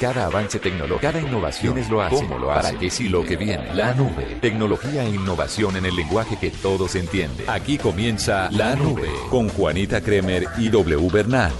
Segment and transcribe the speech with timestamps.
[0.00, 2.16] Cada avance tecnológico, cada innovación es lo hace.
[2.16, 2.68] ¿Cómo lo hace?
[2.68, 3.74] ¿Para qué sí lo que viene?
[3.74, 4.36] La nube.
[4.42, 7.48] Tecnología e innovación en el lenguaje que todos entienden.
[7.48, 11.52] Aquí comienza La Nube con Juanita Kremer y W Bernal.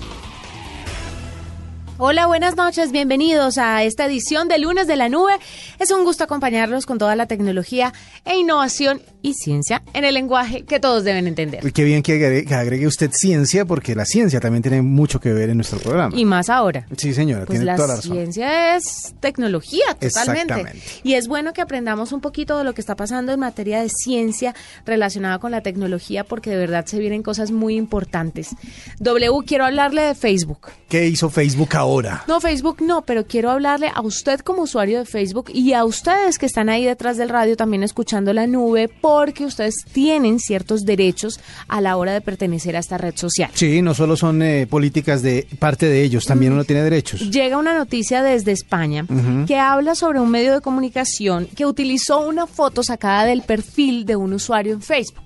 [1.99, 5.33] Hola, buenas noches, bienvenidos a esta edición de lunes de la nube.
[5.79, 7.95] Es un gusto acompañarlos con toda la tecnología
[8.27, 11.73] e innovación y ciencia en el lenguaje que todos deben entender.
[11.73, 15.57] qué bien que agregue, usted ciencia, porque la ciencia también tiene mucho que ver en
[15.57, 16.17] nuestro programa.
[16.17, 16.87] Y más ahora.
[16.97, 18.13] Sí, señora, pues tiene la toda la razón.
[18.13, 20.73] ciencia es tecnología, totalmente.
[21.03, 23.89] Y es bueno que aprendamos un poquito de lo que está pasando en materia de
[23.89, 28.55] ciencia relacionada con la tecnología, porque de verdad se vienen cosas muy importantes.
[29.01, 30.69] W, quiero hablarle de Facebook.
[30.89, 32.25] ¿Qué hizo Facebook ahora?
[32.29, 36.39] No, Facebook no, pero quiero hablarle a usted como usuario de Facebook y a ustedes
[36.39, 41.41] que están ahí detrás del radio también escuchando la nube, porque ustedes tienen ciertos derechos
[41.69, 43.51] a la hora de pertenecer a esta red social.
[43.55, 47.31] Sí, no solo son eh, políticas de parte de ellos, también uno tiene derechos.
[47.31, 49.07] Llega una noticia desde España
[49.47, 54.17] que habla sobre un medio de comunicación que utilizó una foto sacada del perfil de
[54.17, 55.25] un usuario en Facebook.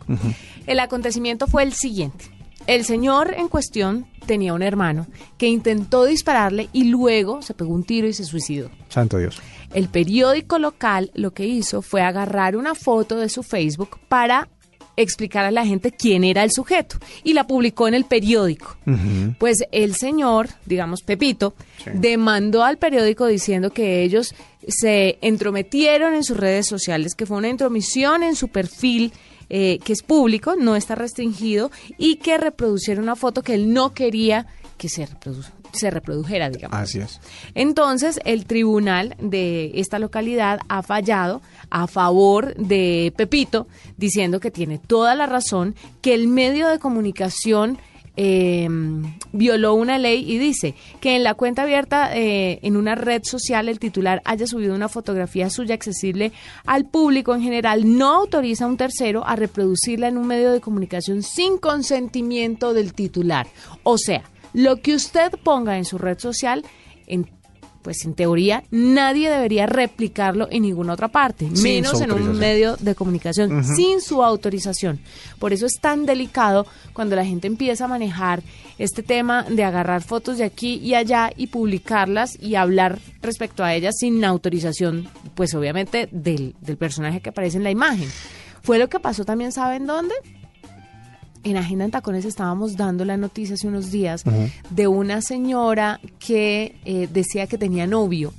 [0.69, 2.27] El acontecimiento fue el siguiente.
[2.71, 7.83] El señor en cuestión tenía un hermano que intentó dispararle y luego se pegó un
[7.83, 8.71] tiro y se suicidó.
[8.89, 9.43] Santo Dios.
[9.75, 14.49] El periódico local lo que hizo fue agarrar una foto de su Facebook para
[14.95, 18.77] explicar a la gente quién era el sujeto y la publicó en el periódico.
[19.41, 21.55] Pues el señor, digamos Pepito,
[21.93, 24.33] demandó al periódico diciendo que ellos
[24.69, 29.13] se entrometieron en sus redes sociales, que fue una intromisión en su perfil
[29.51, 33.93] eh, que es público, no está restringido, y que reproduciera una foto que él no
[33.93, 34.47] quería
[34.79, 35.07] que se,
[35.73, 36.79] se reprodujera, digamos.
[36.79, 37.21] Así es.
[37.55, 43.67] Entonces, el tribunal de esta localidad ha fallado a favor de Pepito,
[43.99, 47.79] diciendo que tiene toda la razón, que el medio de comunicación
[48.23, 48.69] eh,
[49.33, 53.67] violó una ley y dice que en la cuenta abierta eh, en una red social
[53.71, 56.31] el titular haya subido una fotografía suya accesible
[56.67, 60.61] al público en general no autoriza a un tercero a reproducirla en un medio de
[60.61, 63.47] comunicación sin consentimiento del titular.
[63.85, 66.63] O sea, lo que usted ponga en su red social
[67.07, 67.27] en
[67.83, 72.95] pues en teoría nadie debería replicarlo en ninguna otra parte, menos en un medio de
[72.95, 75.01] comunicación, sin su autorización.
[75.39, 78.43] Por eso es tan delicado cuando la gente empieza a manejar
[78.79, 83.75] este tema de agarrar fotos de aquí y allá y publicarlas y hablar respecto a
[83.75, 88.09] ellas sin autorización, pues obviamente del, del personaje que aparece en la imagen.
[88.63, 90.15] Fue lo que pasó también, ¿saben dónde?
[91.45, 94.25] En Agenda en Tacones estábamos dando la noticia hace unos días
[94.71, 98.33] de una señora que eh, decía que tenía novio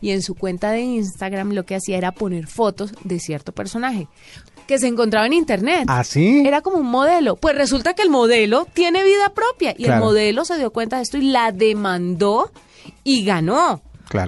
[0.00, 4.08] y en su cuenta de Instagram lo que hacía era poner fotos de cierto personaje
[4.66, 5.84] que se encontraba en internet.
[5.88, 6.42] ¿Ah, sí?
[6.46, 7.36] Era como un modelo.
[7.36, 11.02] Pues resulta que el modelo tiene vida propia y el modelo se dio cuenta de
[11.02, 12.50] esto y la demandó
[13.04, 13.82] y ganó.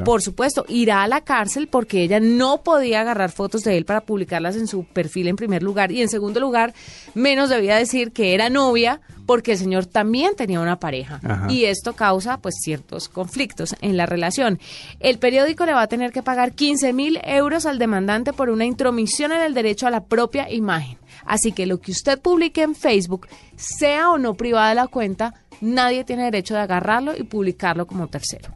[0.04, 4.02] Por supuesto, irá a la cárcel porque ella no podía agarrar fotos de él para
[4.02, 6.74] publicarlas en su perfil en primer lugar y en segundo lugar,
[7.14, 11.94] menos debía decir que era novia porque el señor también tenía una pareja y esto
[11.94, 14.58] causa pues ciertos conflictos en la relación.
[15.00, 18.64] El periódico le va a tener que pagar 15 mil euros al demandante por una
[18.64, 20.98] intromisión en el derecho a la propia imagen.
[21.24, 26.04] Así que lo que usted publique en Facebook, sea o no privada la cuenta, nadie
[26.04, 28.54] tiene derecho de agarrarlo y publicarlo como tercero.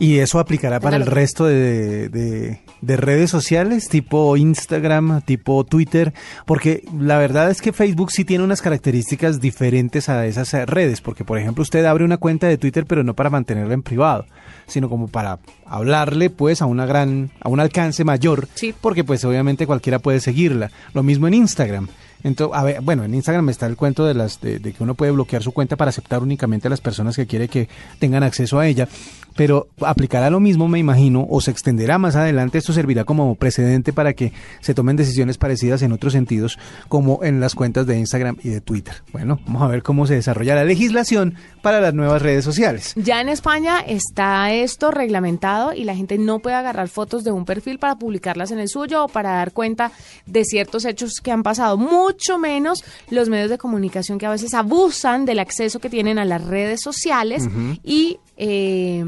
[0.00, 6.14] ¿Y eso aplicará para el resto de, de, redes sociales, tipo Instagram, tipo Twitter?
[6.46, 11.22] Porque la verdad es que Facebook sí tiene unas características diferentes a esas redes, porque
[11.22, 14.24] por ejemplo usted abre una cuenta de Twitter pero no para mantenerla en privado,
[14.66, 18.74] sino como para hablarle pues a una gran, a un alcance mayor, sí.
[18.80, 20.70] porque pues obviamente cualquiera puede seguirla.
[20.94, 21.88] Lo mismo en Instagram.
[22.22, 25.12] Entonces, a ver, bueno, en Instagram está el cuento de las de, que uno puede
[25.12, 28.66] bloquear su cuenta para aceptar únicamente a las personas que quiere que tengan acceso a
[28.66, 28.88] ella,
[29.36, 32.58] pero aplicará lo mismo, me imagino, o se extenderá más adelante.
[32.58, 37.40] Esto servirá como precedente para que se tomen decisiones parecidas en otros sentidos, como en
[37.40, 38.94] las cuentas de Instagram y de Twitter.
[39.12, 42.94] Bueno, vamos a ver cómo se desarrolla la legislación para las nuevas redes sociales.
[42.96, 47.44] Ya en España está esto reglamentado y la gente no puede agarrar fotos de un
[47.44, 49.92] perfil para publicarlas en el suyo o para dar cuenta
[50.26, 51.76] de ciertos hechos que han pasado.
[52.10, 56.24] Mucho menos los medios de comunicación que a veces abusan del acceso que tienen a
[56.24, 57.44] las redes sociales
[57.84, 59.04] y eh,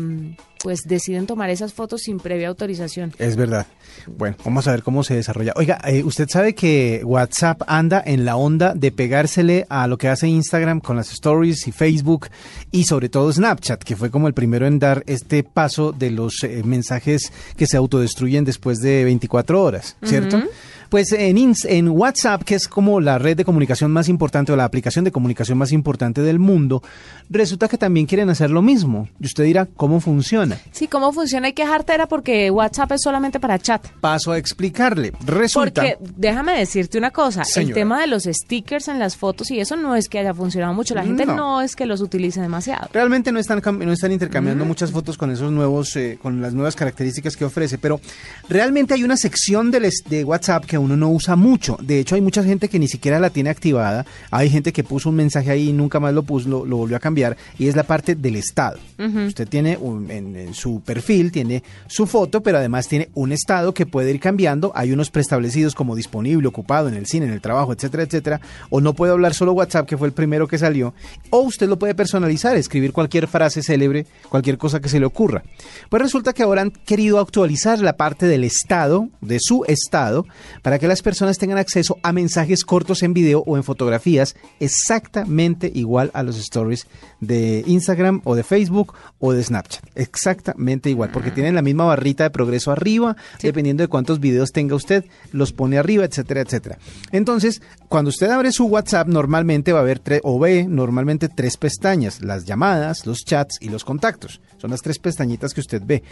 [0.62, 3.12] pues deciden tomar esas fotos sin previa autorización.
[3.19, 3.66] Es verdad.
[4.06, 5.52] Bueno, vamos a ver cómo se desarrolla.
[5.56, 10.08] Oiga, eh, usted sabe que WhatsApp anda en la onda de pegársele a lo que
[10.08, 12.28] hace Instagram con las stories y Facebook
[12.70, 16.44] y sobre todo Snapchat, que fue como el primero en dar este paso de los
[16.44, 20.43] eh, mensajes que se autodestruyen después de 24 horas, ¿cierto?
[20.92, 25.06] Pues en, WhatsApp, que es como la red de comunicación más importante o la aplicación
[25.06, 26.82] de comunicación más importante del mundo,
[27.30, 29.08] resulta que también quieren hacer lo mismo.
[29.18, 30.58] Y usted dirá, ¿cómo funciona?
[30.70, 31.46] Sí, ¿cómo funciona?
[31.46, 33.88] Hay que jartera porque WhatsApp es solamente para chat.
[34.02, 35.12] Paso a explicarle.
[35.24, 35.80] Resulta...
[35.80, 37.68] Porque déjame decirte una cosa, Señora.
[37.70, 40.74] el tema de los stickers en las fotos y eso no es que haya funcionado
[40.74, 41.36] mucho, la gente No.
[41.36, 42.90] no, es que los utilice demasiado.
[42.92, 46.76] Realmente no están, no están intercambiando muchas fotos con esos nuevos, eh, con las nuevas
[46.76, 47.98] características que ofrece, pero
[48.46, 51.79] realmente hay una sección del es- de WhatsApp que uno no usa mucho.
[51.81, 54.05] De hecho, hay mucha gente que ni siquiera la tiene activada.
[54.31, 56.96] Hay gente que puso un mensaje ahí y nunca más lo puso, lo, lo volvió
[56.96, 57.37] a cambiar.
[57.58, 58.79] Y es la parte del estado.
[59.26, 63.73] Usted tiene un- en, en su perfil, tiene su foto, pero además tiene un estado
[63.75, 64.73] que puede ir cambiando.
[64.75, 68.40] Hay unos preestablecidos como disponible, ocupado, en el cine, en el trabajo, etcétera, etcétera.
[68.70, 70.94] O no puede hablar solo WhatsApp, que fue el primero que salió.
[71.31, 75.43] O usted lo puede personalizar, escribir cualquier frase célebre, cualquier cosa que se le ocurra.
[75.88, 80.26] Pues resulta que ahora han querido actualizar la parte del estado, de su estado,
[80.62, 85.70] para que las personas tengan acceso a mensajes cortos en video o en fotografías exactamente
[85.74, 86.86] igual a los stories
[87.20, 89.84] de Instagram o de Facebook o de Snapchat.
[89.94, 94.74] Exactamente igual, porque tienen la misma barrita de progreso arriba, dependiendo de cuántos videos tenga
[94.74, 96.78] usted, los pone arriba, etcétera, etcétera.
[97.10, 101.56] Entonces, cuando usted abre su WhatsApp, normalmente va a haber tres, o ve normalmente tres
[101.56, 104.40] pestañas, las llamadas, los chats y los contactos.
[104.58, 106.02] Son las tres pestañitas que usted ve.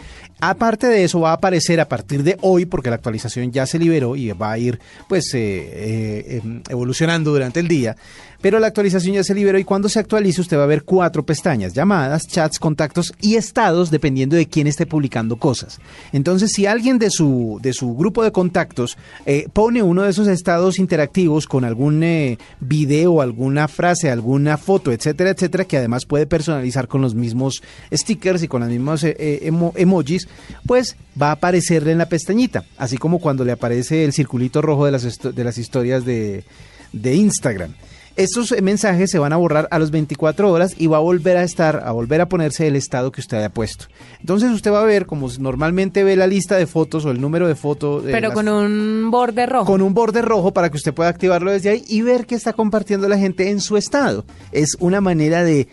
[0.41, 3.79] Aparte de eso, va a aparecer a partir de hoy, porque la actualización ya se
[3.79, 7.95] liberó y va a ir pues eh, eh, em, evolucionando durante el día.
[8.41, 11.23] Pero la actualización ya se liberó y cuando se actualice usted va a ver cuatro
[11.23, 15.79] pestañas, llamadas, chats, contactos y estados dependiendo de quién esté publicando cosas.
[16.11, 20.27] Entonces, si alguien de su, de su grupo de contactos eh, pone uno de esos
[20.27, 26.25] estados interactivos con algún eh, video, alguna frase, alguna foto, etcétera, etcétera, que además puede
[26.25, 27.61] personalizar con los mismos
[27.93, 30.27] stickers y con las mismas eh, emo- emojis,
[30.65, 34.85] pues va a aparecerle en la pestañita, así como cuando le aparece el circulito rojo
[34.85, 36.43] de las, de las historias de,
[36.91, 37.73] de Instagram.
[38.17, 41.37] Estos eh, mensajes se van a borrar a las 24 horas y va a volver
[41.37, 43.85] a estar, a volver a ponerse el estado que usted haya puesto.
[44.19, 47.47] Entonces usted va a ver, como normalmente ve la lista de fotos o el número
[47.47, 48.03] de fotos.
[48.05, 49.65] Pero las- con un borde rojo.
[49.65, 52.53] con un borde rojo para que usted pueda activarlo desde ahí y ver qué está
[52.53, 54.25] compartiendo la gente en su estado.
[54.51, 55.67] Es una manera de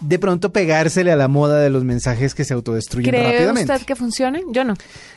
[0.00, 3.72] de pronto pegársele a la moda de los mensajes que se autodestruyen ¿Cree rápidamente.
[3.72, 4.42] usted que funcione?
[4.52, 4.74] Yo no.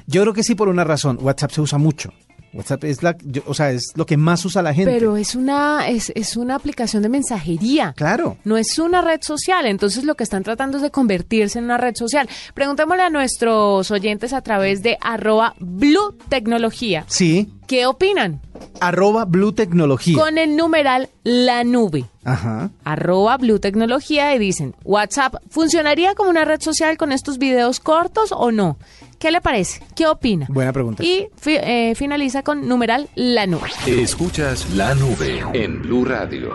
[0.08, 1.20] Yo creo que sí por una razón.
[1.22, 2.12] WhatsApp se usa mucho.
[2.54, 4.92] WhatsApp es la, yo- o sea, es lo que más usa la gente.
[4.92, 7.94] Pero es una, es, es una aplicación de mensajería.
[7.96, 8.38] Claro.
[8.44, 11.78] No es una red social, entonces lo que están tratando es de convertirse en una
[11.78, 12.28] red social.
[12.54, 17.06] Preguntémosle a nuestros oyentes a través de arroba Blue Tecnología.
[17.08, 17.50] Sí.
[17.68, 18.42] ¿Qué opinan?
[18.82, 20.18] Arroba Blue Tecnología.
[20.18, 22.04] Con el numeral La Nube.
[22.26, 22.70] Ajá.
[22.84, 28.32] Arroba Blue Tecnología y dicen, WhatsApp, ¿funcionaría como una red social con estos videos cortos
[28.34, 28.78] o no?
[29.22, 29.82] ¿Qué le parece?
[29.96, 30.48] ¿Qué opina?
[30.50, 31.04] Buena pregunta.
[31.04, 33.70] Y fi- eh, finaliza con numeral La Nube.
[33.86, 36.50] Escuchas la nube en Blue Radio.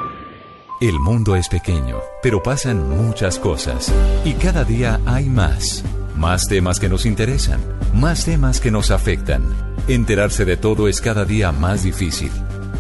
[0.81, 3.93] El mundo es pequeño, pero pasan muchas cosas.
[4.25, 5.85] Y cada día hay más.
[6.17, 7.61] Más temas que nos interesan.
[7.95, 9.45] Más temas que nos afectan.
[9.87, 12.33] Enterarse de todo es cada día más difícil.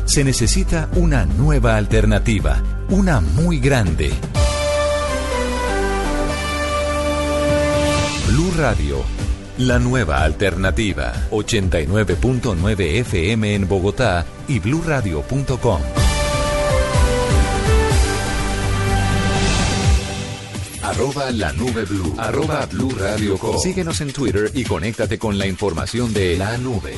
[0.04, 2.60] Se necesita una nueva alternativa.
[2.90, 4.10] Una muy grande.
[8.26, 9.25] Blue Radio.
[9.58, 11.12] La nueva alternativa.
[11.30, 15.80] 89.9 FM en Bogotá y bluradio.com.
[20.82, 22.14] Arroba la nube blue.
[22.16, 23.58] Arroba blue radio com.
[23.58, 26.94] Síguenos en Twitter y conéctate con la información de la nube.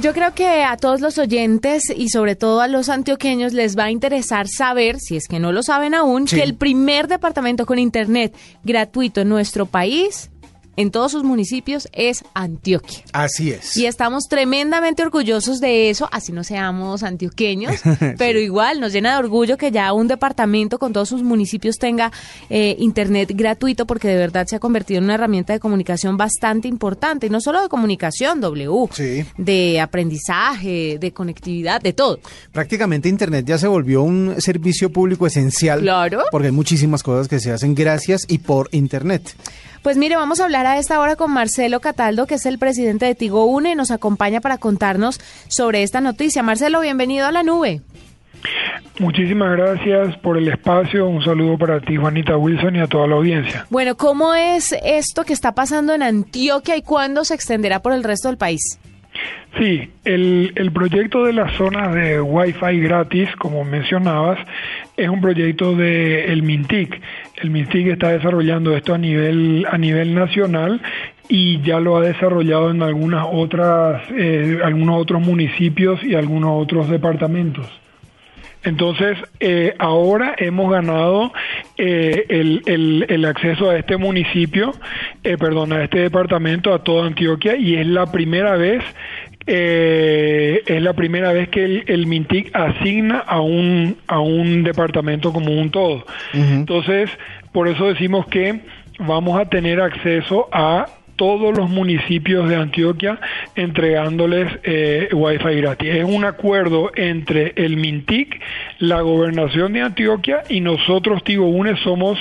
[0.00, 3.84] Yo creo que a todos los oyentes y sobre todo a los antioqueños les va
[3.84, 6.36] a interesar saber, si es que no lo saben aún, Sí.
[6.36, 10.30] que el primer departamento con internet gratuito en nuestro país,
[10.78, 13.00] en todos sus municipios, es Antioquia.
[13.12, 13.76] Así es.
[13.76, 17.74] Y estamos tremendamente orgullosos de eso, así no seamos antioqueños,
[18.16, 22.12] pero igual nos llena de orgullo que ya un departamento con todos sus municipios tenga
[22.48, 26.68] eh, internet gratuito, porque de verdad se ha convertido en una herramienta de comunicación bastante
[26.68, 29.24] importante, y no solo de comunicación, W, Sí.
[29.36, 32.20] de aprendizaje, de conectividad, de todo.
[32.52, 35.80] Prácticamente Internet ya se volvió un servicio público esencial.
[35.80, 36.22] Claro.
[36.30, 39.34] Porque hay muchísimas cosas que se hacen gracias y por Internet.
[39.82, 43.06] Pues mire, vamos a hablar a esta hora con Marcelo Cataldo, que es el presidente
[43.06, 46.42] de Tigo Une, y nos acompaña para contarnos sobre esta noticia.
[46.42, 47.80] Marcelo, bienvenido a la nube.
[48.98, 51.06] Muchísimas gracias por el espacio.
[51.06, 53.66] Un saludo para ti, Juanita Wilson, y a toda la audiencia.
[53.70, 58.02] Bueno, ¿cómo es esto que está pasando en Antioquia y cuándo se extenderá por el
[58.02, 58.80] resto del país?
[59.58, 64.38] Sí, el, el proyecto de las zonas de Wi-Fi gratis, como mencionabas,
[64.98, 67.00] es un proyecto de el MINTIC.
[67.36, 70.82] El MINTIC está desarrollando esto a nivel a nivel nacional
[71.28, 76.88] y ya lo ha desarrollado en algunas otras, eh, algunos otros municipios y algunos otros
[76.88, 77.66] departamentos.
[78.64, 81.32] Entonces, eh, ahora hemos ganado
[81.76, 84.72] eh, el, el, acceso a este municipio,
[85.22, 88.82] perdón, a este departamento, a toda Antioquia, y es la primera vez
[89.48, 95.32] eh, es la primera vez que el, el, MINTIC asigna a un, a un departamento
[95.32, 96.04] como un todo.
[96.34, 97.10] Entonces,
[97.52, 98.60] por eso decimos que
[98.98, 100.86] vamos a tener acceso a
[101.16, 103.18] todos los municipios de Antioquia
[103.56, 105.94] entregándoles eh, Wi-Fi gratis.
[105.94, 108.40] Es un acuerdo entre el MINTIC,
[108.78, 112.18] la gobernación de Antioquia y nosotros, Tigo UNE, somos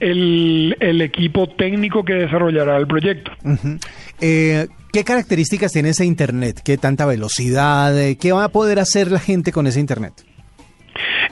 [0.00, 3.30] el, equipo técnico que desarrollará el proyecto.
[4.20, 6.60] Eh, ¿Qué características tiene ese Internet?
[6.64, 7.94] ¿Qué tanta velocidad?
[8.20, 10.14] ¿Qué va a poder hacer la gente con ese Internet?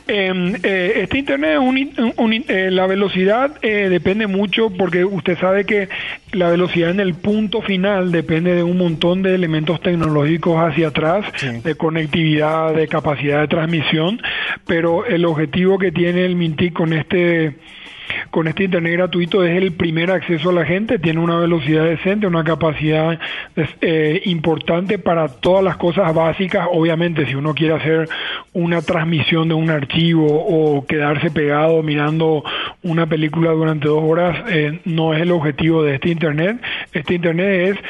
[0.06, 5.88] Em, eh, este Internet, un, eh, la velocidad eh, depende mucho porque usted sabe que
[6.32, 11.26] la velocidad en el punto final depende de un montón de elementos tecnológicos hacia atrás,
[11.62, 14.22] de conectividad, de capacidad de transmisión,
[14.66, 17.56] pero el objetivo que tiene el Mintic con este
[18.30, 22.26] con este Internet gratuito es el primer acceso a la gente, tiene una velocidad decente,
[22.26, 23.18] una capacidad
[23.80, 26.68] eh, importante para todas las cosas básicas.
[26.70, 28.08] Obviamente, si uno quiere hacer
[28.52, 32.44] una transmisión de un archivo o quedarse pegado mirando
[32.82, 36.60] una película durante dos horas, eh, no es el objetivo de este Internet.
[36.92, 37.84] Este Internet es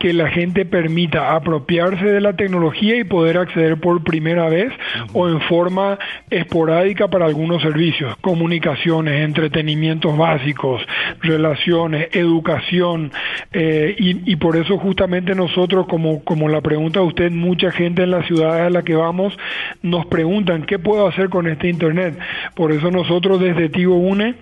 [0.00, 4.72] que la gente permita apropiarse de la tecnología y poder acceder por primera vez
[5.12, 5.98] o en forma
[6.30, 10.80] esporádica para algunos servicios, comunicaciones, entretenimientos básicos,
[11.20, 13.12] relaciones, educación,
[13.52, 18.12] eh, y, por eso justamente nosotros, como, como la pregunta de usted, mucha gente en
[18.12, 19.36] las ciudades a la que vamos
[19.82, 22.18] nos preguntan, ¿qué puedo hacer con este Internet?
[22.54, 24.36] Por eso nosotros desde Tigo UNE,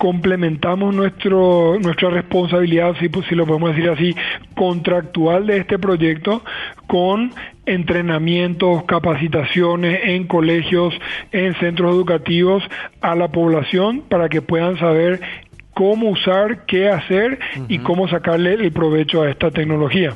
[0.00, 4.16] complementamos nuestro, nuestra responsabilidad, si, si lo podemos decir así,
[4.56, 6.42] contractual de este proyecto
[6.86, 7.34] con
[7.66, 10.94] entrenamientos, capacitaciones en colegios,
[11.32, 12.62] en centros educativos
[13.02, 15.20] a la población para que puedan saber
[15.74, 17.38] cómo usar, qué hacer
[17.68, 20.14] y cómo sacarle el provecho a esta tecnología.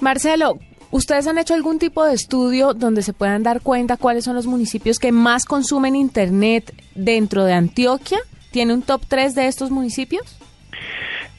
[0.00, 0.58] Marcelo,
[0.90, 4.46] ¿Ustedes han hecho algún tipo de estudio donde se puedan dar cuenta cuáles son los
[4.46, 8.20] municipios que más consumen Internet dentro de Antioquia?
[8.50, 10.38] ¿Tiene un top 3 de estos municipios?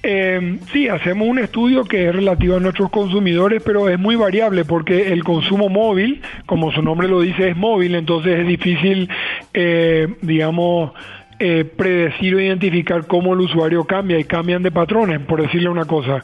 [0.01, 4.63] Eh, sí, hacemos un estudio que es relativo a nuestros consumidores, pero es muy variable
[4.63, 9.10] porque el consumo móvil, como su nombre lo dice, es móvil, entonces es difícil,
[9.54, 10.94] eh, digamos,
[11.39, 15.86] eh, predecir o identificar cómo el usuario cambia y cambian de patrones, por decirle una
[15.86, 16.24] cosa.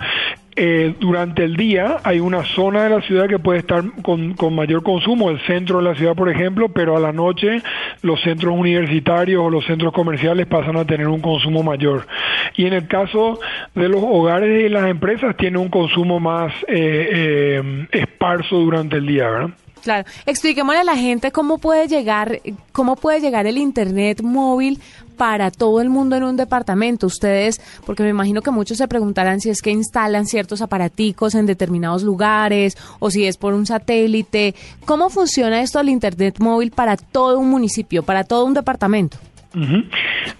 [0.57, 4.83] Eh, durante el día hay una zona de la ciudad que puede estar con, mayor
[4.83, 7.61] consumo, el centro de la ciudad, por ejemplo, pero a la noche
[8.01, 12.07] los centros universitarios o los centros comerciales pasan a tener un consumo mayor.
[12.55, 13.37] Y en el caso
[13.73, 19.07] de los hogares y las empresas, tiene un consumo más eh, eh, esparso durante el
[19.07, 19.49] día, ¿verdad?
[19.83, 22.39] Claro, expliquémosle a la gente cómo puede llegar,
[22.71, 24.79] cómo puede llegar el internet móvil
[25.15, 27.07] para todo el mundo en un departamento.
[27.07, 31.45] Ustedes, porque me imagino que muchos se preguntarán si es que instalan ciertos aparaticos en
[31.45, 34.55] determinados lugares o si es por un satélite.
[34.85, 39.17] ¿Cómo funciona esto del internet móvil para todo un municipio, para todo un departamento?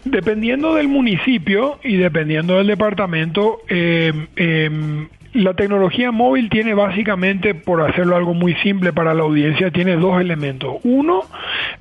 [0.04, 7.82] Dependiendo del municipio y dependiendo del departamento, eh, eh, la tecnología móvil tiene básicamente, por
[7.82, 10.78] hacerlo algo muy simple para la audiencia, tiene dos elementos.
[10.84, 11.22] Uno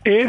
[0.04, 0.28] es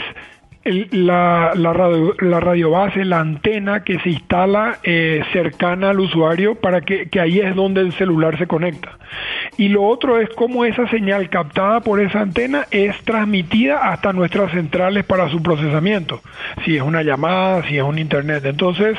[0.65, 6.55] la, la, radio, la radio base, la antena que se instala eh, cercana al usuario
[6.55, 8.97] para que, que, ahí es donde el celular se conecta.
[9.57, 14.51] Y lo otro es cómo esa señal captada por esa antena es transmitida hasta nuestras
[14.51, 16.21] centrales para su procesamiento.
[16.65, 18.43] Si es una llamada, si es un internet.
[18.45, 18.97] Entonces,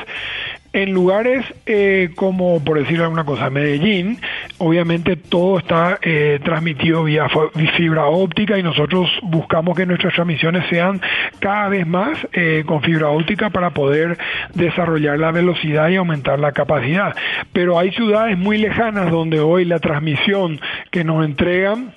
[0.77, 4.19] en lugares eh, como, por decir alguna cosa, Medellín,
[4.59, 7.27] obviamente todo está eh, transmitido vía
[7.75, 11.01] fibra óptica y nosotros buscamos que nuestras transmisiones sean
[11.39, 14.19] cada vez más eh, con fibra óptica para poder
[14.53, 17.15] desarrollar la velocidad y aumentar la capacidad.
[17.53, 21.95] Pero hay ciudades muy lejanas donde hoy la transmisión que nos entregan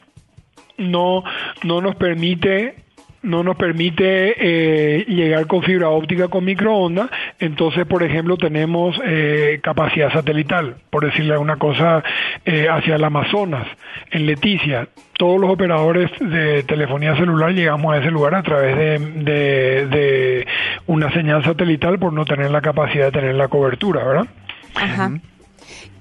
[0.78, 1.22] no,
[1.64, 2.76] no nos permite
[3.22, 9.60] no nos permite eh, llegar con fibra óptica con microondas, entonces, por ejemplo, tenemos eh,
[9.62, 12.02] capacidad satelital, por decirle una cosa,
[12.44, 13.66] eh, hacia el Amazonas,
[14.10, 14.88] en Leticia.
[15.18, 20.46] Todos los operadores de telefonía celular llegamos a ese lugar a través de, de,
[20.86, 24.26] una señal satelital por no tener la capacidad de tener la cobertura, ¿verdad?
[24.74, 25.12] Ajá.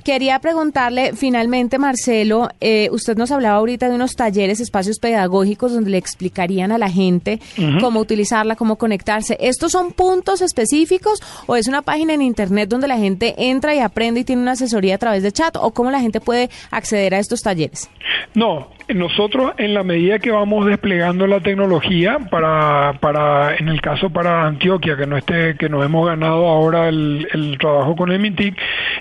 [0.09, 5.91] Quería preguntarle finalmente, Marcelo, eh, usted nos hablaba ahorita de unos talleres, espacios pedagógicos donde
[5.91, 7.39] le explicarían a la gente
[7.79, 9.37] cómo utilizarla, cómo conectarse.
[9.39, 13.81] ¿Estos son puntos específicos o es una página en internet donde la gente entra y
[13.81, 17.13] aprende y tiene una asesoría a través de chat o cómo la gente puede acceder
[17.13, 17.87] a estos talleres?
[18.33, 24.09] No, nosotros en la medida que vamos desplegando la tecnología para, para en el caso
[24.09, 28.19] para Antioquia que no esté que nos hemos ganado ahora el, el trabajo con el
[28.19, 28.57] MINTIC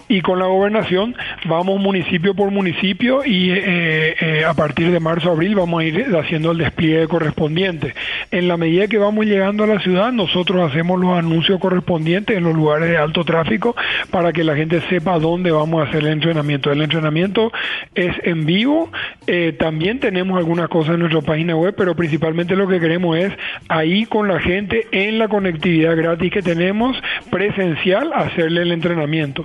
[0.08, 0.97] y con la gobernación
[1.46, 6.16] vamos municipio por municipio y eh, eh, a partir de marzo abril vamos a ir
[6.16, 7.94] haciendo el despliegue correspondiente.
[8.30, 12.44] En la medida que vamos llegando a la ciudad nosotros hacemos los anuncios correspondientes en
[12.44, 13.74] los lugares de alto tráfico
[14.10, 16.70] para que la gente sepa dónde vamos a hacer el entrenamiento.
[16.70, 17.52] El entrenamiento
[17.94, 18.90] es en vivo.
[19.26, 23.32] Eh, también tenemos algunas cosas en nuestra página web, pero principalmente lo que queremos es
[23.68, 26.96] ahí con la gente en la conectividad gratis que tenemos
[27.30, 29.44] presencial hacerle el entrenamiento.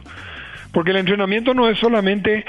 [0.74, 2.44] Porque el entrenamiento no es solamente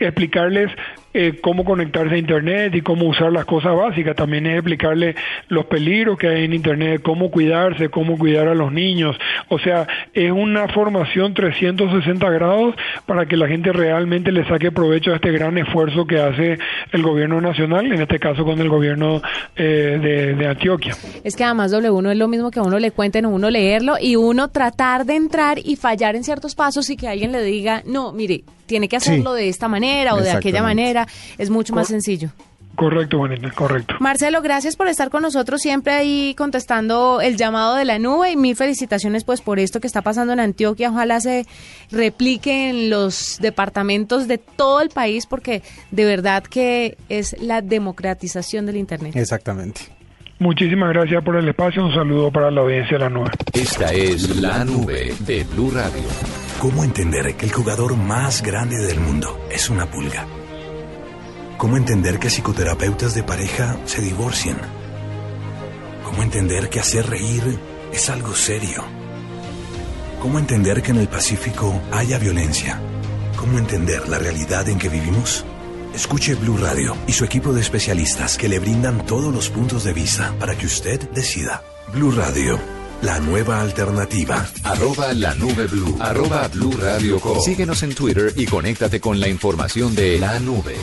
[0.00, 0.70] explicarles
[1.16, 5.14] eh, cómo conectarse a Internet y cómo usar las cosas básicas, también es explicarle
[5.48, 9.16] los peligros que hay en Internet, cómo cuidarse, cómo cuidar a los niños.
[9.48, 12.74] O sea, es una formación 360 grados
[13.06, 16.58] para que la gente realmente le saque provecho a este gran esfuerzo que hace
[16.92, 19.22] el gobierno nacional, en este caso con el gobierno
[19.56, 20.96] eh, de, Antioquia.
[21.22, 23.94] Es que además W1 es lo mismo que a uno le cuenten, a uno leerlo
[24.00, 27.82] y uno tratar de entrar y fallar en ciertos pasos y que alguien le diga,
[27.86, 31.03] no, mire, tiene que hacerlo de esta manera o de aquella manera.
[31.38, 32.30] Es mucho más sencillo.
[32.74, 33.94] Correcto, Juanita, correcto.
[34.00, 38.36] Marcelo, gracias por estar con nosotros siempre ahí contestando el llamado de la nube y
[38.36, 40.90] mil felicitaciones pues por esto que está pasando en Antioquia.
[40.90, 41.46] Ojalá se
[41.90, 48.66] replique en los departamentos de todo el país porque de verdad que es la democratización
[48.66, 49.14] del Internet.
[49.14, 49.82] Exactamente.
[50.40, 51.84] Muchísimas gracias por el espacio.
[51.84, 53.30] Un saludo para la audiencia de la nube.
[53.52, 56.02] Esta es la nube de Blue Radio.
[56.58, 60.26] ¿Cómo entender que el jugador más grande del mundo es una pulga?
[61.64, 64.58] ¿Cómo entender que psicoterapeutas de pareja se divorcian?
[66.04, 67.58] ¿Cómo entender que hacer reír
[67.90, 68.84] es algo serio?
[70.20, 72.82] ¿Cómo entender que en el Pacífico haya violencia?
[73.38, 75.46] ¿Cómo entender la realidad en que vivimos?
[75.94, 79.94] Escuche Blue Radio y su equipo de especialistas que le brindan todos los puntos de
[79.94, 81.62] vista para que usted decida.
[81.94, 82.58] Blue Radio,
[83.00, 84.46] la nueva alternativa.
[84.64, 85.96] Arroba la nube blue.
[85.98, 90.76] Arroba blue radio Síguenos en Twitter y conéctate con la información de la nube.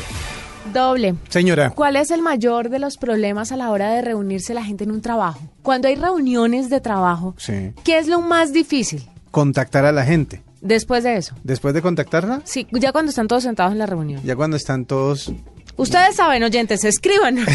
[0.74, 1.16] Doble.
[1.30, 1.72] Señora.
[1.72, 4.92] ¿Cuál es el mayor de los problemas a la hora de reunirse la gente en
[4.92, 5.40] un trabajo?
[5.62, 7.36] Cuando hay reuniones de trabajo,
[7.84, 9.04] ¿qué es lo más difícil?
[9.32, 10.44] Contactar a la gente.
[10.62, 11.36] Después de eso.
[11.44, 12.42] ¿Después de contactarla?
[12.46, 14.22] Sí, ya cuando están todos sentados en la reunión.
[14.24, 15.34] Ya cuando están todos...
[15.78, 17.48] Ustedes saben, oyentes, escríbanos.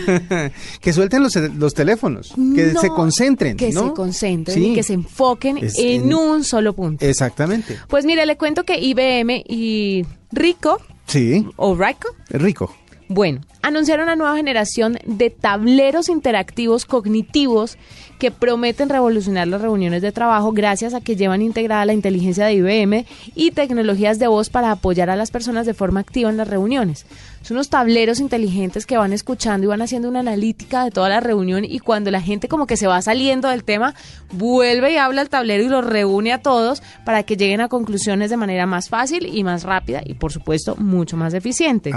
[0.80, 3.56] que suelten los, los teléfonos, que se concentren.
[3.56, 7.04] Que se concentren y que se enfoquen en, un solo punto.
[7.06, 7.78] Exactamente.
[7.86, 10.80] Pues mire, le cuento que IBM y Rico.
[11.06, 11.46] Sí.
[11.56, 12.08] ¿O Rico?
[12.30, 12.74] Rico.
[13.08, 17.76] Bueno, anunciaron una nueva generación de tableros interactivos cognitivos
[18.18, 22.54] que prometen revolucionar las reuniones de trabajo gracias a que llevan integrada la inteligencia de
[22.54, 26.48] IBM y tecnologías de voz para apoyar a las personas de forma activa en las
[26.48, 27.04] reuniones.
[27.44, 31.20] Son unos tableros inteligentes que van escuchando y van haciendo una analítica de toda la
[31.20, 33.94] reunión y cuando la gente como que se va saliendo del tema,
[34.32, 38.30] vuelve y habla al tablero y los reúne a todos para que lleguen a conclusiones
[38.30, 41.92] de manera más fácil y más rápida y por supuesto mucho más eficiente.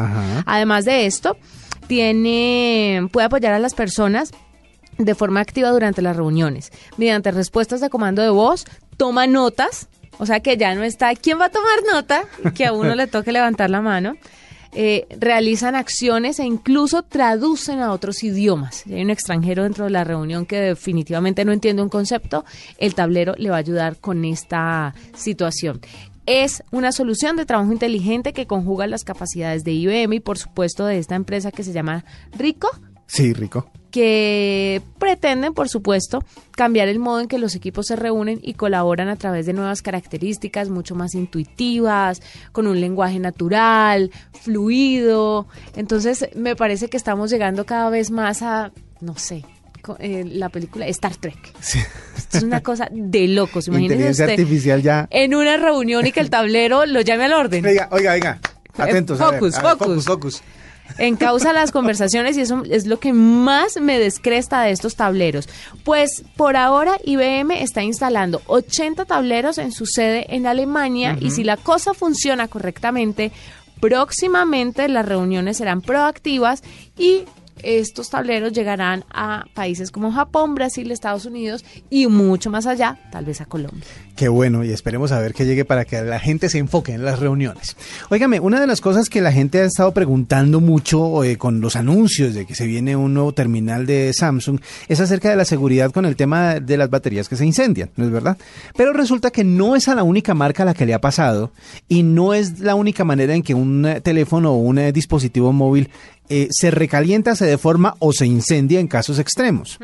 [0.45, 1.37] Además de esto,
[1.87, 4.31] tiene puede apoyar a las personas
[4.97, 6.73] de forma activa durante las reuniones.
[6.97, 8.65] Mediante respuestas de comando de voz,
[8.97, 12.23] toma notas, o sea que ya no está, ¿quién va a tomar nota?
[12.53, 14.15] Que a uno le toque levantar la mano.
[14.73, 18.83] Eh, realizan acciones e incluso traducen a otros idiomas.
[18.85, 22.45] Si hay un extranjero dentro de la reunión que definitivamente no entiende un concepto,
[22.77, 25.81] el tablero le va a ayudar con esta situación.
[26.25, 30.85] Es una solución de trabajo inteligente que conjuga las capacidades de IBM y por supuesto
[30.85, 32.03] de esta empresa que se llama
[32.37, 32.69] Rico.
[33.07, 38.39] Sí, Rico que pretenden, por supuesto, cambiar el modo en que los equipos se reúnen
[38.41, 42.21] y colaboran a través de nuevas características mucho más intuitivas,
[42.51, 45.47] con un lenguaje natural, fluido.
[45.75, 48.71] Entonces, me parece que estamos llegando cada vez más a,
[49.01, 49.45] no sé,
[49.99, 51.37] eh, la película Star Trek.
[52.33, 53.67] es una cosa de locos.
[53.67, 55.07] Imagínense artificial ya.
[55.11, 57.65] En una reunión y que el tablero lo llame al orden.
[57.65, 58.39] Oiga, oiga, oiga.
[58.77, 59.17] Atentos.
[59.17, 60.05] Focus, focus.
[60.05, 60.43] focus
[61.17, 65.47] causa las conversaciones y eso es lo que más me descresta de estos tableros.
[65.83, 71.43] Pues por ahora IBM está instalando 80 tableros en su sede en Alemania y si
[71.43, 73.31] la cosa funciona correctamente,
[73.79, 76.63] próximamente las reuniones serán proactivas
[76.97, 77.25] y
[77.63, 83.25] estos tableros llegarán a países como Japón, Brasil, Estados Unidos y mucho más allá, tal
[83.25, 83.83] vez a Colombia.
[84.15, 87.05] Qué bueno, y esperemos a ver que llegue para que la gente se enfoque en
[87.05, 87.77] las reuniones.
[88.09, 91.75] Óigame, una de las cosas que la gente ha estado preguntando mucho eh, con los
[91.75, 95.91] anuncios de que se viene un nuevo terminal de Samsung es acerca de la seguridad
[95.91, 98.37] con el tema de las baterías que se incendian, ¿no es verdad?
[98.75, 101.51] Pero resulta que no es a la única marca a la que le ha pasado
[101.87, 105.53] y no es la única manera en que un eh, teléfono o un eh, dispositivo
[105.53, 105.89] móvil
[106.51, 109.79] se recalienta, se deforma o se incendia en casos extremos.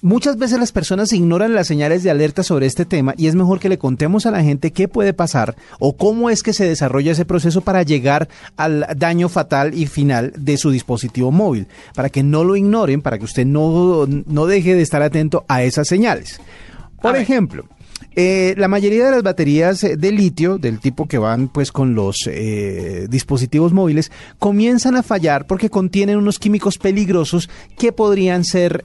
[0.00, 3.58] Muchas veces las personas ignoran las señales de alerta sobre este tema y es mejor
[3.58, 7.12] que le contemos a la gente qué puede pasar o cómo es que se desarrolla
[7.12, 12.22] ese proceso para llegar al daño fatal y final de su dispositivo móvil, para que
[12.22, 16.40] no lo ignoren, para que usted no, no deje de estar atento a esas señales.
[17.02, 17.64] Por ejemplo,
[18.14, 21.94] eh, la mayoría de las baterías eh, de litio, del tipo que van pues con
[21.94, 28.84] los eh, dispositivos móviles, comienzan a fallar porque contienen unos químicos peligrosos que podrían ser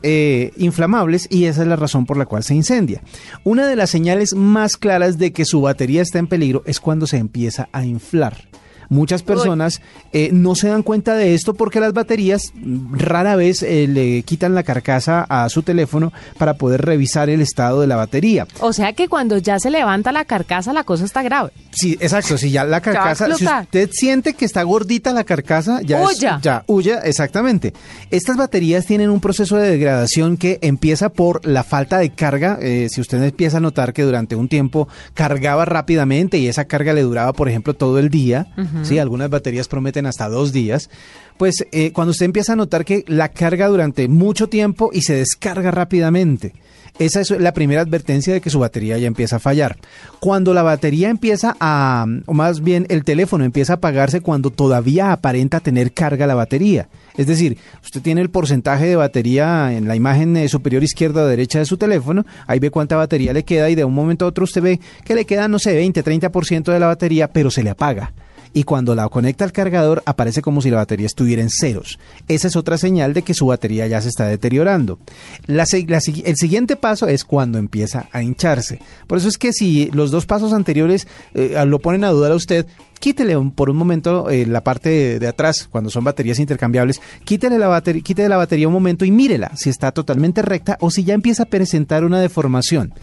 [0.57, 3.01] inflamables y esa es la razón por la cual se incendia.
[3.43, 7.07] Una de las señales más claras de que su batería está en peligro es cuando
[7.07, 8.52] se empieza a inflar.
[8.93, 12.53] Muchas personas eh, no se dan cuenta de esto porque las baterías
[12.91, 17.81] rara vez eh, le quitan la carcasa a su teléfono para poder revisar el estado
[17.81, 18.47] de la batería.
[18.59, 21.51] O sea que cuando ya se levanta la carcasa la cosa está grave.
[21.71, 22.37] Sí, exacto.
[22.37, 26.39] Si ya la carcasa, si usted siente que está gordita la carcasa, ya huya.
[26.41, 27.73] ya huya, exactamente.
[28.11, 32.59] Estas baterías tienen un proceso de degradación que empieza por la falta de carga.
[32.61, 36.93] Eh, si usted empieza a notar que durante un tiempo cargaba rápidamente y esa carga
[36.93, 38.47] le duraba, por ejemplo, todo el día.
[38.83, 38.99] ¿Sí?
[38.99, 40.89] Algunas baterías prometen hasta dos días.
[41.37, 45.15] Pues eh, cuando usted empieza a notar que la carga durante mucho tiempo y se
[45.15, 46.53] descarga rápidamente.
[46.99, 49.77] Esa es la primera advertencia de que su batería ya empieza a fallar.
[50.19, 55.11] Cuando la batería empieza a, o más bien el teléfono empieza a apagarse cuando todavía
[55.11, 56.89] aparenta tener carga la batería.
[57.17, 61.27] Es decir, usted tiene el porcentaje de batería en la imagen eh, superior izquierda o
[61.27, 64.27] derecha de su teléfono, ahí ve cuánta batería le queda y de un momento a
[64.27, 67.63] otro usted ve que le queda, no sé, 20, 30% de la batería, pero se
[67.63, 68.13] le apaga
[68.53, 71.99] y cuando la conecta al cargador aparece como si la batería estuviera en ceros.
[72.27, 74.99] Esa es otra señal de que su batería ya se está deteriorando.
[75.47, 78.79] el siguiente paso es cuando empieza a hincharse.
[79.07, 82.35] Por eso es que si los dos pasos anteriores eh, lo ponen a dudar a
[82.35, 82.65] usted,
[82.99, 87.67] quítele por un momento eh, la parte de, atrás, cuando son baterías intercambiables, quítele la,
[87.67, 91.13] batería, quítele la batería un momento y mírela si está totalmente recta o si ya
[91.13, 92.93] empieza a presentar una deformación.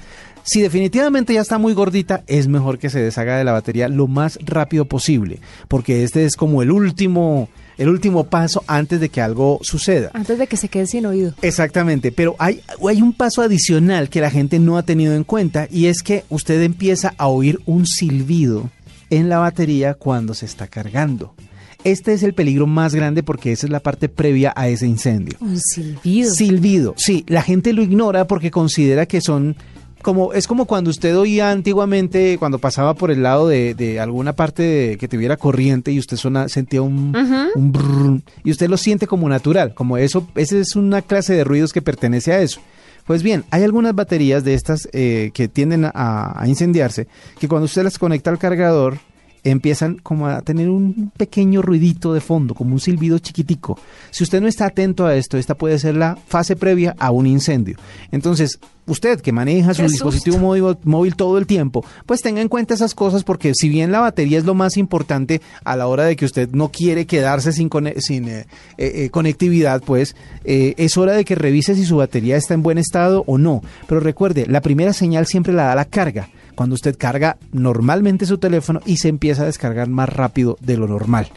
[0.43, 4.07] Si definitivamente ya está muy gordita, es mejor que se deshaga de la batería lo
[4.07, 7.49] más rápido posible, porque este es como el último
[7.81, 10.11] el último paso antes de que algo suceda.
[10.13, 11.33] Antes de que se quede sin oído.
[11.41, 15.67] Exactamente, pero hay, hay un paso adicional que la gente no ha tenido en cuenta
[15.71, 18.69] y es que usted empieza a oír un silbido
[19.09, 21.35] en la batería cuando se está cargando.
[21.83, 25.39] Este es el peligro más grande porque esa es la parte previa a ese incendio.
[25.41, 26.35] Un silbido.
[26.35, 27.25] Silbido, sí.
[27.29, 29.57] La gente lo ignora porque considera que son
[30.03, 34.97] como es como cuando usted oía antiguamente cuando pasaba por el lado de, alguna parte
[34.99, 36.17] que tuviera corriente y usted
[36.49, 37.15] sentía un,
[37.55, 41.73] un y usted lo siente como natural, como eso, esa es una clase de ruidos
[41.73, 42.61] que pertenece a eso.
[43.07, 47.09] Pues bien, hay algunas baterías de estas eh, que tienden a, a, incendiarse,
[47.39, 48.99] que cuando usted las conecta al cargador,
[49.45, 53.79] empiezan como a tener un pequeño ruidito de fondo, como un silbido chiquitico.
[54.11, 57.27] Si usted no está atento a esto, esta puede ser la fase previa a un
[57.27, 57.77] incendio.
[58.13, 60.39] Entonces, usted que maneja su dispositivo
[60.85, 64.39] móvil, todo el tiempo, pues tenga en cuenta esas cosas porque si bien la batería
[64.39, 68.29] es lo más importante a la hora de que usted no quiere quedarse sin, sin
[68.29, 68.47] eh,
[68.79, 72.79] eh, eh, conectividad, pues es hora de que revise si su batería está en buen
[72.79, 73.63] estado o no.
[73.87, 76.29] Pero recuerde, la primera señal siempre la da la carga
[76.61, 80.87] cuando usted carga normalmente su teléfono y se empieza a descargar más rápido de lo
[80.87, 81.29] normal.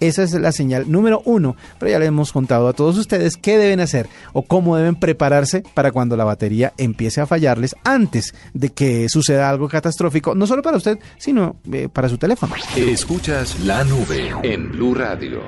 [0.00, 3.58] Esa es la señal número uno, pero ya le hemos contado a todos ustedes qué
[3.58, 8.70] deben hacer o cómo deben prepararse para cuando la batería empiece a fallarles antes de
[8.70, 12.54] que suceda algo catastrófico, no solo para usted, sino eh, para su teléfono.
[12.76, 15.42] Escuchas la nube en Blue Radio.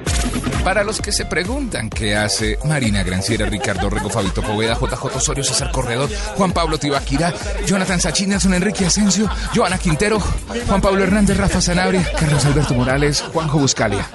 [0.62, 5.44] Para los que se preguntan qué hace Marina Granciera, Ricardo Rego, Fabito Poveda, JJ Osorio,
[5.44, 7.34] César Corredor, Juan Pablo Tibaquira,
[7.66, 10.18] Jonathan Sachina, Son Enrique Asensio, Joana Quintero,
[10.66, 14.06] Juan Pablo Hernández, Rafa Sanabria, Carlos Alberto Morales, Juanjo Buscalia.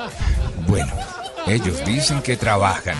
[0.67, 0.93] Bueno,
[1.48, 2.95] ellos dicen que trabajan.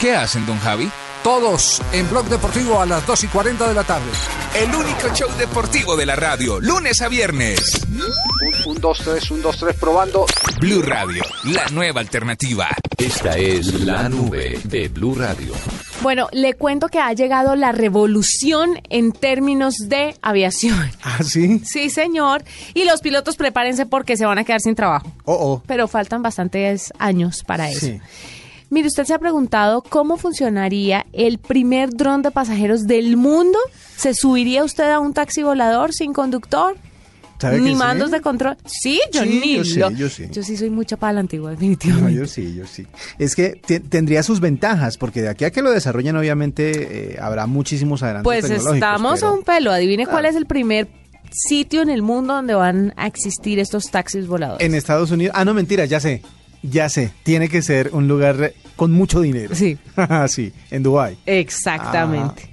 [0.00, 0.90] ¿Qué hacen, don Javi?
[1.22, 4.06] Todos en Blog Deportivo a las 2 y 40 de la tarde.
[4.54, 7.86] El único show deportivo de la radio, lunes a viernes.
[8.64, 10.26] Un 2, 3, un 2, 3, probando.
[10.60, 12.68] Blue Radio, la nueva alternativa.
[12.96, 15.52] Esta es la nube de Blue Radio.
[16.06, 20.88] Bueno, le cuento que ha llegado la revolución en términos de aviación.
[21.02, 21.60] ¿Ah, sí?
[21.64, 22.44] Sí, señor.
[22.74, 25.10] Y los pilotos prepárense porque se van a quedar sin trabajo.
[25.24, 25.62] Oh, oh.
[25.66, 27.86] Pero faltan bastantes años para eso.
[27.86, 28.00] Sí.
[28.70, 33.58] Mire, usted se ha preguntado cómo funcionaría el primer dron de pasajeros del mundo.
[33.96, 36.76] ¿Se subiría usted a un taxi volador sin conductor?
[37.38, 37.76] ¿Sabe Ni que sí?
[37.76, 38.56] mandos de control.
[38.64, 40.24] Sí, yo Sí, ni yo sí, yo sí.
[40.32, 42.14] Yo sí soy mucha para la antigua, No, definitivamente.
[42.14, 42.86] yo sí, yo sí.
[43.18, 47.18] Es que te- tendría sus ventajas, porque de aquí a que lo desarrollen, obviamente, eh,
[47.20, 49.70] habrá muchísimos adelantos Pues tecnológicos, estamos pero- a un pelo.
[49.72, 50.28] Adivine cuál Ah.
[50.30, 50.88] es el primer
[51.30, 54.64] sitio en el mundo donde van a existir estos taxis voladores.
[54.66, 55.34] En Estados Unidos.
[55.36, 56.22] Ah, no, mentira, ya sé.
[56.62, 57.12] Ya sé.
[57.22, 59.54] Tiene que ser un lugar con mucho dinero.
[59.54, 59.76] Sí.
[60.28, 61.18] sí, en Dubái.
[61.26, 62.50] Exactamente.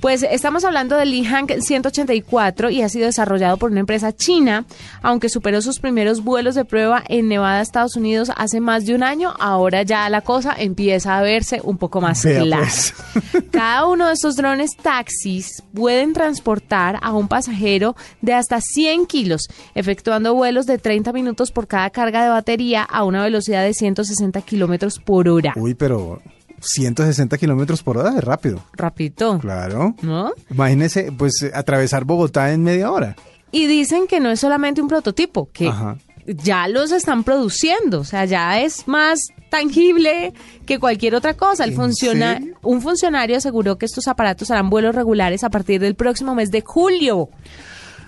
[0.00, 4.64] Pues estamos hablando del Lihang 184 y ha sido desarrollado por una empresa china,
[5.02, 9.02] aunque superó sus primeros vuelos de prueba en Nevada, Estados Unidos hace más de un
[9.02, 12.62] año, ahora ya la cosa empieza a verse un poco más Vea, clara.
[12.62, 12.94] pues.
[13.50, 19.48] Cada uno de estos drones taxis pueden transportar a un pasajero de hasta 100 kilos,
[19.74, 24.40] efectuando vuelos de 30 minutos por cada carga de batería a una velocidad de 160
[24.42, 25.52] kilómetros por hora.
[25.56, 26.22] Uy, pero
[26.60, 28.62] 160 kilómetros por hora es rápido.
[28.72, 29.94] Rapidito, Claro.
[30.02, 30.32] ¿no?
[30.50, 33.16] Imagínese, pues, atravesar Bogotá en media hora.
[33.52, 35.96] Y dicen que no es solamente un prototipo, que Ajá.
[36.26, 39.18] ya los están produciendo, o sea, ya es más
[39.48, 40.32] tangible
[40.66, 41.64] que cualquier otra cosa.
[41.64, 42.54] El ¿En funciona- serio?
[42.62, 46.62] un funcionario aseguró que estos aparatos harán vuelos regulares a partir del próximo mes de
[46.64, 47.28] julio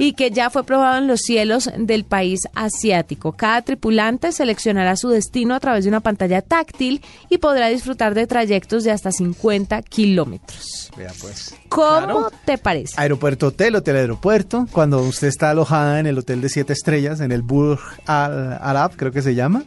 [0.03, 3.33] y que ya fue probado en los cielos del país asiático.
[3.33, 8.27] Cada tripulante seleccionará su destino a través de una pantalla táctil y podrá disfrutar de
[8.27, 10.91] trayectos de hasta 50 kilómetros.
[10.97, 11.55] Vea, pues.
[11.69, 12.31] ¿Cómo Claro.
[12.45, 12.95] te parece?
[12.97, 17.31] Aeropuerto Hotel, Hotel Aeropuerto, cuando usted está alojada en el hotel de siete estrellas, en
[17.31, 19.63] el Burj Al Arab, creo que se llama,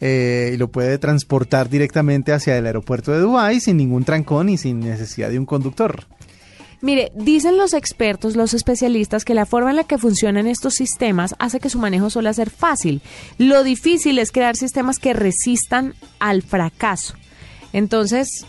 [0.00, 4.56] eh, y lo puede transportar directamente hacia el aeropuerto de Dubái sin ningún trancón y
[4.58, 6.06] sin necesidad de un conductor.
[6.82, 11.34] Mire, dicen los expertos, los especialistas, que la forma en la que funcionan estos sistemas
[11.38, 13.02] hace que su manejo suele ser fácil.
[13.36, 17.14] Lo difícil es crear sistemas que resistan al fracaso.
[17.74, 18.46] Entonces,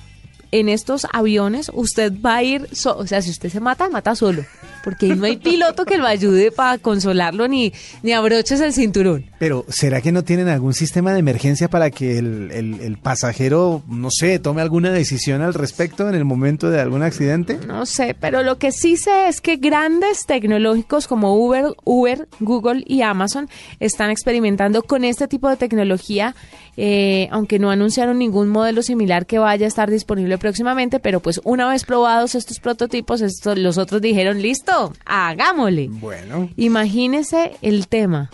[0.53, 4.15] en estos aviones, usted va a ir, so- o sea, si usted se mata, mata
[4.15, 4.45] solo.
[4.83, 7.71] Porque ahí no hay piloto que lo ayude para consolarlo ni,
[8.03, 9.25] ni abroches el cinturón.
[9.39, 13.83] Pero, ¿será que no tienen algún sistema de emergencia para que el, el- el pasajero,
[13.87, 17.59] no sé, tome alguna decisión al respecto en el momento de algún accidente?
[17.67, 22.83] No sé, pero lo que sí sé es que grandes tecnológicos como Uber, Uber, Google
[22.87, 26.35] y Amazon están experimentando con este tipo de tecnología,
[26.77, 31.39] eh, aunque no anunciaron ningún modelo similar que vaya a estar disponible próximamente, pero pues
[31.43, 34.70] una vez probados estos prototipos, estos, los otros dijeron, listo,
[35.05, 35.87] hagámosle.
[35.89, 38.29] Bueno, Imagínese el tema.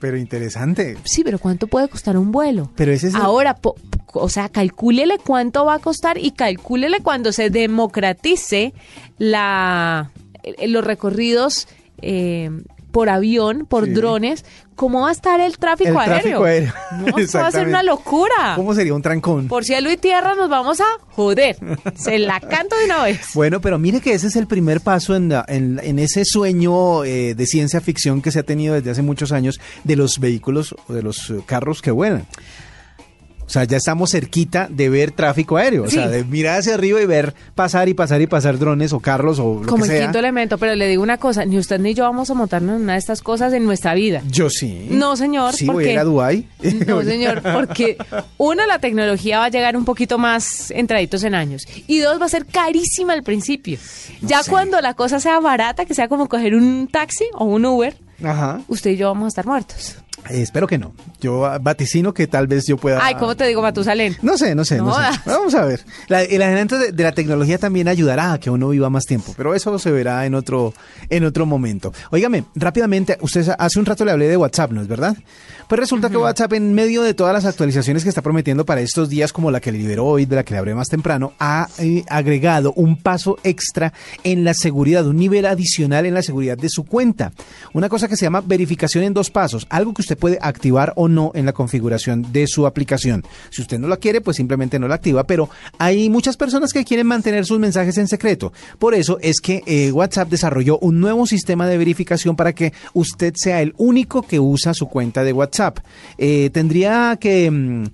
[0.00, 0.96] pero interesante.
[1.04, 2.70] Sí, pero ¿cuánto puede costar un vuelo?
[2.76, 3.76] Pero ese es el- Ahora, po-
[4.12, 8.74] o sea, calcúlele cuánto va a costar y calcúlele cuando se democratice
[9.18, 10.10] la
[10.42, 11.68] eh, los recorridos
[12.02, 12.50] eh,
[12.94, 13.90] por avión, por Sí.
[13.90, 14.44] drones,
[14.76, 16.14] ¿cómo va a estar el tráfico El aéreo?
[16.20, 16.72] tráfico aéreo.
[16.92, 18.52] No, esto va a ser una locura.
[18.54, 19.48] ¿Cómo sería un trancón?
[19.48, 21.56] Por cielo y tierra nos vamos a joder.
[21.96, 23.20] Se la canto de una vez.
[23.34, 27.04] Bueno, pero mire que ese es el primer paso en, la- en- en ese sueño
[27.04, 30.74] eh, de ciencia ficción que se ha tenido desde hace muchos años de los vehículos
[30.88, 32.26] de los eh, carros que vuelan.
[33.46, 37.00] O sea, ya estamos cerquita de ver tráfico aéreo, o sea, de mirar hacia arriba
[37.02, 39.96] y ver pasar y pasar y pasar drones o carros o lo Como que el
[39.98, 40.06] sea.
[40.06, 42.82] quinto elemento, pero le digo una cosa, ni usted ni yo vamos a montarnos en
[42.82, 44.22] una de estas cosas en nuestra vida.
[44.30, 44.86] Yo sí.
[44.90, 46.48] No, señor, Sí, ¿por voy a ir a Dubái.
[46.86, 47.96] No, señor, porque
[48.38, 51.62] uno, la tecnología va a llegar un poquito más entraditos en años.
[51.86, 53.78] Y dos, va a ser carísima al principio.
[54.22, 54.50] ya sé.
[54.50, 58.60] cuando la cosa sea barata, que sea como coger un taxi o un Uber, Ajá.
[58.68, 59.96] usted y yo vamos a estar muertos.
[60.30, 60.94] Eh, espero que no.
[61.20, 63.04] Yo ah, vaticino que tal vez yo pueda.
[63.04, 64.16] Ay, ¿cómo te digo, Matusalén?
[64.22, 65.20] No sé, no sé, no, No sé.
[65.26, 65.84] Vamos a ver.
[66.08, 69.34] La- el adelanto de, de la tecnología también ayudará a que uno viva más tiempo,
[69.36, 70.72] pero eso se verá en otro,
[71.10, 71.92] en otro momento.
[72.10, 75.16] Óigame, rápidamente, usted hace un rato le hablé de WhatsApp, ¿no es verdad?
[75.68, 79.08] Pues resulta que WhatsApp, en medio de todas las actualizaciones que está prometiendo para estos
[79.08, 81.68] días, como la que le liberó hoy, de la que le hablé más temprano, ha
[81.78, 86.68] eh, agregado un paso extra en la seguridad, un nivel adicional en la seguridad de
[86.68, 87.32] su cuenta.
[87.72, 91.08] Una cosa que se llama verificación en dos pasos, algo que usted puede activar o
[91.08, 93.24] no en la configuración de su aplicación.
[93.50, 95.48] Si usted no la quiere, pues simplemente no la activa, pero
[95.78, 98.52] hay muchas personas que quieren mantener sus mensajes en secreto.
[98.78, 103.34] Por eso es que eh, WhatsApp desarrolló un nuevo sistema de verificación para que usted
[103.36, 105.78] sea el único que usa su cuenta de WhatsApp.
[106.18, 107.50] Eh, tendría que...
[107.50, 107.84] mm,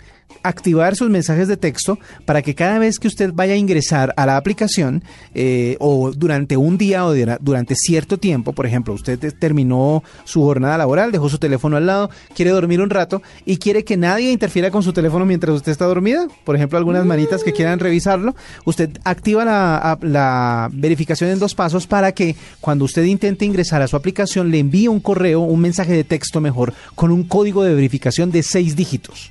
[0.42, 4.26] activar sus mensajes de texto para que cada vez que usted vaya a ingresar a
[4.26, 5.02] la aplicación
[5.34, 10.02] eh, o durante un día o dura- durante cierto tiempo, por ejemplo, usted te- terminó
[10.24, 13.96] su jornada laboral, dejó su teléfono al lado, quiere dormir un rato y quiere que
[13.96, 17.78] nadie interfiera con su teléfono mientras usted está dormida, por ejemplo, algunas manitas que quieran
[17.78, 23.88] revisarlo, usted activa la verificación en dos pasos para que cuando usted intente ingresar a
[23.88, 27.74] su aplicación le envíe un correo, un mensaje de texto mejor, con un código de
[27.74, 29.30] verificación de seis dígitos.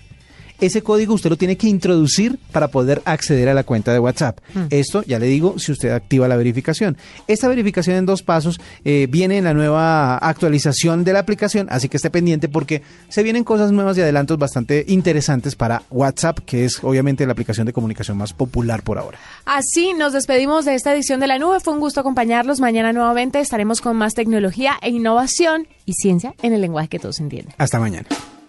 [0.61, 4.39] Ese código usted lo tiene que introducir para poder acceder a la cuenta de WhatsApp.
[4.53, 4.65] Mm.
[4.69, 6.97] Esto, ya le digo, si usted activa la verificación.
[7.27, 11.89] Esta verificación en dos pasos eh, viene en la nueva actualización de la aplicación, así
[11.89, 16.65] que esté pendiente porque se vienen cosas nuevas y adelantos bastante interesantes para WhatsApp, que
[16.65, 19.17] es obviamente la aplicación de comunicación más popular por ahora.
[19.45, 21.59] Así nos despedimos de esta edición de la nube.
[21.59, 22.59] Fue un gusto acompañarlos.
[22.59, 27.19] Mañana nuevamente estaremos con más tecnología e innovación y ciencia en el lenguaje que todos
[27.19, 27.53] entienden.
[27.57, 28.07] Hasta mañana.